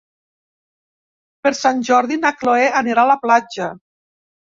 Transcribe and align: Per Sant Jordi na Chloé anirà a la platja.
Per 1.43 1.51
Sant 1.57 1.83
Jordi 1.89 2.17
na 2.21 2.31
Chloé 2.39 2.65
anirà 2.79 3.03
a 3.05 3.11
la 3.13 3.19
platja. 3.27 3.69